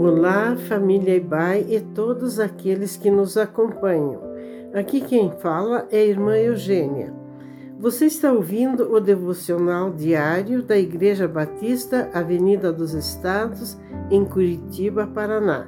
Olá, 0.00 0.56
família 0.68 1.16
Ibai 1.16 1.66
e 1.68 1.80
todos 1.80 2.38
aqueles 2.38 2.96
que 2.96 3.10
nos 3.10 3.36
acompanham. 3.36 4.20
Aqui 4.72 5.00
quem 5.00 5.32
fala 5.40 5.88
é 5.90 5.98
a 5.98 6.04
irmã 6.04 6.36
Eugênia. 6.36 7.12
Você 7.80 8.06
está 8.06 8.32
ouvindo 8.32 8.94
o 8.94 9.00
devocional 9.00 9.90
diário 9.90 10.62
da 10.62 10.78
Igreja 10.78 11.26
Batista 11.26 12.08
Avenida 12.14 12.72
dos 12.72 12.94
Estados, 12.94 13.76
em 14.08 14.24
Curitiba, 14.24 15.04
Paraná. 15.04 15.66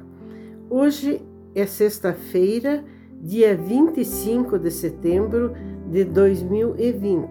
Hoje 0.69 1.21
é 1.53 1.65
sexta-feira, 1.65 2.85
dia 3.19 3.53
25 3.57 4.57
de 4.57 4.71
setembro 4.71 5.51
de 5.89 6.05
2020. 6.05 7.27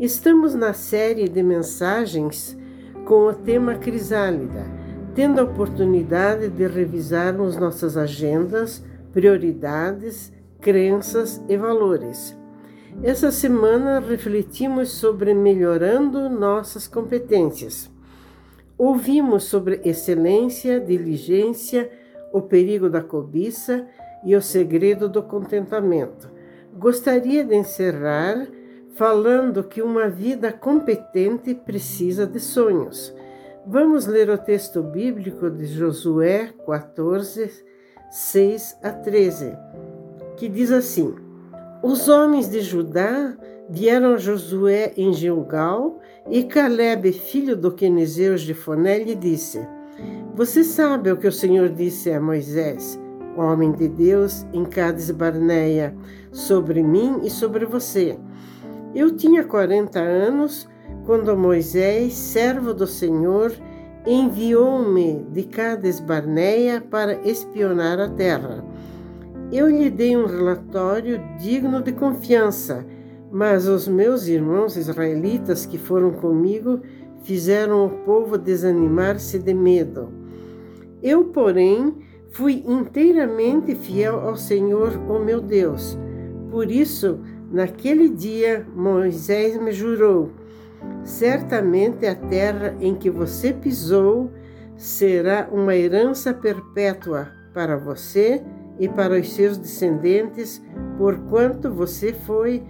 Estamos 0.00 0.56
na 0.56 0.72
série 0.72 1.28
de 1.28 1.40
mensagens 1.40 2.58
com 3.04 3.28
o 3.28 3.32
tema 3.32 3.76
Crisálida 3.76 4.79
tendo 5.20 5.38
a 5.38 5.44
oportunidade 5.44 6.48
de 6.48 6.66
revisarmos 6.66 7.54
nossas 7.54 7.94
agendas, 7.94 8.82
prioridades, 9.12 10.32
crenças 10.62 11.44
e 11.46 11.58
valores. 11.58 12.34
Essa 13.02 13.30
semana 13.30 14.00
refletimos 14.00 14.88
sobre 14.88 15.34
melhorando 15.34 16.30
nossas 16.30 16.88
competências. 16.88 17.90
Ouvimos 18.78 19.44
sobre 19.44 19.82
excelência, 19.84 20.80
diligência, 20.80 21.90
o 22.32 22.40
perigo 22.40 22.88
da 22.88 23.02
cobiça 23.02 23.86
e 24.24 24.34
o 24.34 24.40
segredo 24.40 25.06
do 25.06 25.22
contentamento. 25.22 26.30
Gostaria 26.72 27.44
de 27.44 27.54
encerrar 27.54 28.48
falando 28.94 29.64
que 29.64 29.82
uma 29.82 30.08
vida 30.08 30.50
competente 30.50 31.54
precisa 31.54 32.26
de 32.26 32.40
sonhos. 32.40 33.14
Vamos 33.66 34.06
ler 34.06 34.30
o 34.30 34.38
texto 34.38 34.82
bíblico 34.82 35.50
de 35.50 35.66
Josué 35.66 36.50
14, 36.66 37.50
6 38.10 38.78
a 38.82 38.90
13, 38.90 39.52
que 40.38 40.48
diz 40.48 40.72
assim: 40.72 41.14
Os 41.82 42.08
homens 42.08 42.48
de 42.48 42.62
Judá 42.62 43.36
vieram 43.68 44.14
a 44.14 44.16
Josué 44.16 44.94
em 44.96 45.12
Gilgal 45.12 46.00
e 46.30 46.42
Caleb, 46.44 47.12
filho 47.12 47.54
do 47.54 47.70
Quenizeu 47.70 48.34
de 48.34 48.54
Foné, 48.54 48.98
lhe 48.98 49.14
disse: 49.14 49.60
Você 50.34 50.64
sabe 50.64 51.12
o 51.12 51.18
que 51.18 51.28
o 51.28 51.32
Senhor 51.32 51.68
disse 51.68 52.10
a 52.10 52.20
Moisés, 52.20 52.98
homem 53.36 53.72
de 53.72 53.88
Deus, 53.88 54.46
em 54.54 54.64
Cades 54.64 55.10
Barneia, 55.10 55.94
sobre 56.32 56.82
mim 56.82 57.20
e 57.22 57.30
sobre 57.30 57.66
você. 57.66 58.18
Eu 58.94 59.14
tinha 59.14 59.44
40 59.44 60.00
anos 60.00 60.66
quando 61.10 61.36
Moisés, 61.36 62.12
servo 62.12 62.72
do 62.72 62.86
Senhor, 62.86 63.52
enviou-me 64.06 65.26
de 65.32 65.42
Cades 65.42 65.98
Barneia 65.98 66.80
para 66.80 67.14
espionar 67.28 67.98
a 67.98 68.08
terra. 68.08 68.64
Eu 69.50 69.68
lhe 69.68 69.90
dei 69.90 70.16
um 70.16 70.26
relatório 70.26 71.20
digno 71.36 71.82
de 71.82 71.90
confiança, 71.90 72.86
mas 73.28 73.66
os 73.66 73.88
meus 73.88 74.28
irmãos 74.28 74.76
israelitas 74.76 75.66
que 75.66 75.76
foram 75.78 76.12
comigo 76.12 76.78
fizeram 77.24 77.86
o 77.86 77.90
povo 78.04 78.38
desanimar-se 78.38 79.40
de 79.40 79.52
medo. 79.52 80.12
Eu, 81.02 81.24
porém, 81.24 81.92
fui 82.30 82.62
inteiramente 82.64 83.74
fiel 83.74 84.20
ao 84.20 84.36
Senhor, 84.36 84.92
o 85.08 85.18
meu 85.18 85.40
Deus. 85.40 85.98
Por 86.52 86.70
isso, 86.70 87.18
naquele 87.50 88.08
dia, 88.08 88.64
Moisés 88.76 89.60
me 89.60 89.72
jurou: 89.72 90.38
Certamente 91.04 92.06
a 92.06 92.14
terra 92.14 92.74
em 92.80 92.94
que 92.94 93.10
você 93.10 93.52
pisou 93.52 94.30
será 94.76 95.48
uma 95.50 95.74
herança 95.74 96.32
perpétua 96.32 97.28
para 97.52 97.76
você 97.76 98.42
e 98.78 98.88
para 98.88 99.18
os 99.18 99.32
seus 99.32 99.58
descendentes, 99.58 100.62
porquanto 100.96 101.70
você 101.70 102.12
foi 102.12 102.62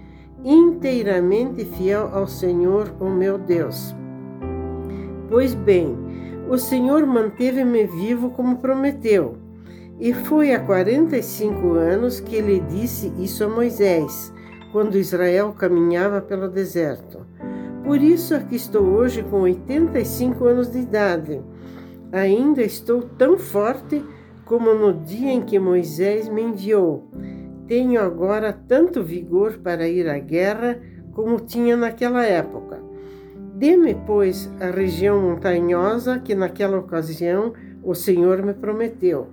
inteiramente 0.44 1.64
fiel 1.64 2.10
ao 2.12 2.26
Senhor, 2.26 2.92
o 2.98 3.08
meu 3.08 3.38
Deus. 3.38 3.94
Pois 5.28 5.54
bem, 5.54 5.96
o 6.48 6.58
Senhor 6.58 7.06
manteve-me 7.06 7.86
vivo 7.86 8.30
como 8.30 8.58
prometeu. 8.58 9.36
E 10.00 10.12
foi 10.12 10.52
há 10.52 10.58
45 10.58 11.74
anos 11.74 12.18
que 12.18 12.34
ele 12.34 12.58
disse 12.60 13.12
isso 13.18 13.44
a 13.44 13.48
Moisés, 13.48 14.32
quando 14.72 14.98
Israel 14.98 15.54
caminhava 15.56 16.20
pelo 16.20 16.48
deserto. 16.48 17.24
Por 17.84 18.00
isso 18.02 18.34
aqui 18.34 18.56
estou 18.56 18.84
hoje 18.84 19.22
com 19.22 19.40
85 19.40 20.44
anos 20.44 20.70
de 20.70 20.78
idade. 20.78 21.40
Ainda 22.12 22.62
estou 22.62 23.02
tão 23.02 23.38
forte 23.38 24.04
como 24.44 24.74
no 24.74 24.92
dia 24.92 25.32
em 25.32 25.42
que 25.42 25.58
Moisés 25.58 26.28
me 26.28 26.42
enviou. 26.42 27.08
Tenho 27.66 28.00
agora 28.00 28.52
tanto 28.52 29.02
vigor 29.02 29.58
para 29.58 29.88
ir 29.88 30.08
à 30.08 30.18
guerra 30.18 30.80
como 31.12 31.40
tinha 31.40 31.76
naquela 31.76 32.24
época. 32.24 32.80
Dê-me, 33.54 33.94
pois, 34.06 34.50
a 34.60 34.70
região 34.70 35.20
montanhosa 35.20 36.18
que 36.18 36.34
naquela 36.34 36.78
ocasião 36.78 37.52
o 37.82 37.94
Senhor 37.94 38.42
me 38.42 38.54
prometeu. 38.54 39.28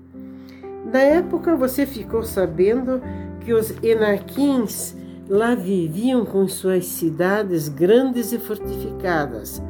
Na 0.91 0.99
época 0.99 1.55
você 1.55 1.85
ficou 1.85 2.23
sabendo 2.23 3.01
que 3.41 3.53
os 3.53 3.71
Enaquins 3.83 4.95
Lá 5.29 5.55
viviam 5.55 6.25
com 6.25 6.47
suas 6.47 6.85
cidades 6.85 7.67
grandes 7.67 8.31
e 8.31 8.39
fortificadas. 8.39 9.61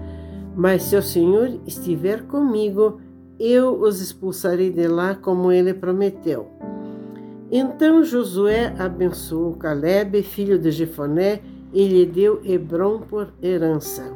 Mas 0.56 0.84
se 0.84 0.96
o 0.96 1.02
Senhor 1.02 1.60
estiver 1.66 2.24
comigo, 2.24 3.00
eu 3.40 3.80
os 3.80 4.02
expulsarei 4.02 4.70
de 4.72 4.88
lá 4.88 5.16
como 5.16 5.52
ele 5.52 5.74
prometeu. 5.74 6.48
Então 7.52 8.04
Josué 8.04 8.74
abençoou 8.78 9.56
Caleb, 9.56 10.22
filho 10.22 10.60
de 10.60 10.70
Jefoné, 10.72 11.42
e 11.74 11.88
lhe 11.88 12.06
deu 12.06 12.42
Hebron 12.44 13.00
por 13.00 13.34
herança. 13.42 14.12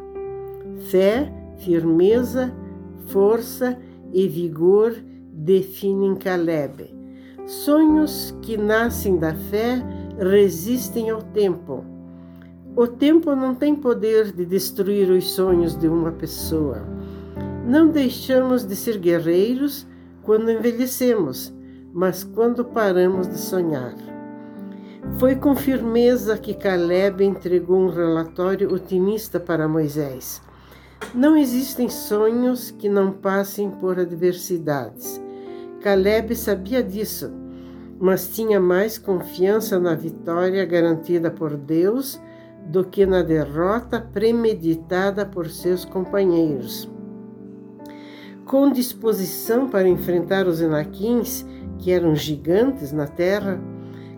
Fé, 0.90 1.32
firmeza, 1.58 2.54
força 3.08 3.78
e 4.14 4.28
vigor 4.28 4.96
definem 5.32 6.16
Caleb. 6.16 6.94
Sonhos 7.46 8.36
que 8.42 8.58
nascem 8.58 9.18
da 9.18 9.34
fé 9.34 9.82
resistem 10.22 11.10
ao 11.10 11.22
tempo. 11.22 11.84
O 12.76 12.88
tempo 12.88 13.36
não 13.36 13.56
tem 13.56 13.76
poder 13.76 14.32
de 14.32 14.46
destruir 14.46 15.10
os 15.10 15.32
sonhos 15.32 15.76
de 15.76 15.88
uma 15.88 16.12
pessoa. 16.12 16.84
Não 17.68 17.90
deixamos 17.90 18.64
de 18.64 18.76
ser 18.76 18.98
guerreiros 18.98 19.88
quando 20.22 20.52
envelhecemos, 20.52 21.54
mas 21.92 22.24
quando 22.24 22.64
paramos 22.64 23.28
de 23.28 23.38
sonhar. 23.38 23.96
Foi 25.18 25.36
com 25.36 25.56
firmeza 25.56 26.38
que 26.38 26.54
Caleb 26.54 27.24
entregou 27.24 27.80
um 27.80 27.90
relatório 27.90 28.72
otimista 28.74 29.40
para 29.40 29.68
Moisés. 29.68 30.42
Não 31.16 31.36
existem 31.36 31.90
sonhos 31.90 32.70
que 32.70 32.88
não 32.88 33.12
passem 33.12 33.72
por 33.72 34.00
adversidades. 34.00 35.20
Caleb 35.82 36.36
sabia 36.36 36.84
disso 36.84 37.41
mas 38.02 38.28
tinha 38.36 38.60
mais 38.60 38.98
confiança 38.98 39.80
na 39.80 39.94
vitória 39.94 40.66
garantida 40.66 41.30
por 41.30 41.56
Deus 41.56 42.20
do 42.66 42.84
que 42.84 43.06
na 43.06 43.22
derrota 43.22 44.02
premeditada 44.02 45.24
por 45.24 45.48
seus 45.48 45.86
companheiros. 45.86 46.90
Com 48.44 48.72
disposição 48.72 49.70
para 49.70 49.88
enfrentar 49.88 50.48
os 50.48 50.60
Enaquins, 50.60 51.46
que 51.78 51.92
eram 51.92 52.16
gigantes 52.16 52.92
na 52.92 53.06
terra, 53.06 53.62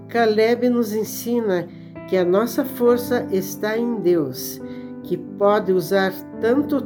Caleb 0.07 0.69
nos 0.69 0.93
ensina 0.93 1.67
que 2.07 2.16
a 2.16 2.23
nossa 2.23 2.63
força 2.63 3.27
está 3.31 3.77
em 3.77 3.95
Deus, 3.95 4.61
que 5.03 5.17
pode 5.17 5.73
usar 5.73 6.13
tanto 6.39 6.77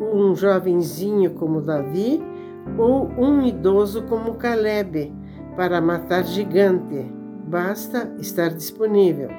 um 0.00 0.34
jovenzinho 0.34 1.32
como 1.32 1.60
Davi 1.60 2.22
ou 2.78 3.08
um 3.18 3.42
idoso 3.46 4.02
como 4.04 4.34
Caleb 4.36 5.12
para 5.56 5.80
matar 5.80 6.24
gigante, 6.24 7.10
basta 7.46 8.12
estar 8.18 8.50
disponível. 8.50 9.30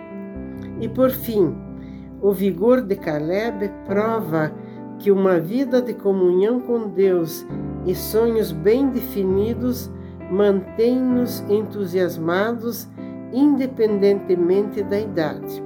E 0.82 0.90
por 0.90 1.12
fim, 1.12 1.56
o 2.22 2.32
vigor 2.32 2.82
de 2.82 2.96
Caleb 2.96 3.72
prova 3.86 4.52
que 5.00 5.12
uma 5.12 5.40
vida 5.40 5.82
de 5.82 5.94
comunhão 5.94 6.60
com 6.60 6.90
Deus 6.90 7.46
e 7.86 7.94
sonhos 7.94 8.52
bem 8.52 8.90
definidos 8.90 9.92
mantém-nos 10.32 11.42
entusiasmados 11.50 12.88
independentemente 13.32 14.84
da 14.84 15.00
idade. 15.00 15.64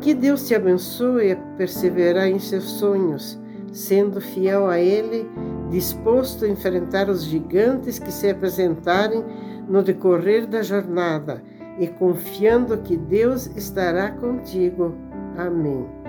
Que 0.00 0.12
Deus 0.12 0.46
te 0.46 0.54
abençoe 0.54 1.32
a 1.32 1.36
perseverar 1.56 2.28
em 2.28 2.38
seus 2.38 2.64
sonhos, 2.64 3.38
sendo 3.72 4.20
fiel 4.20 4.68
a 4.68 4.78
Ele, 4.78 5.28
disposto 5.70 6.44
a 6.44 6.48
enfrentar 6.48 7.08
os 7.08 7.24
gigantes 7.24 7.98
que 7.98 8.12
se 8.12 8.28
apresentarem 8.28 9.24
no 9.68 9.82
decorrer 9.82 10.46
da 10.46 10.62
jornada 10.62 11.42
e 11.78 11.86
confiando 11.88 12.78
que 12.78 12.96
Deus 12.96 13.46
estará 13.56 14.10
contigo. 14.12 14.94
Amém. 15.36 16.05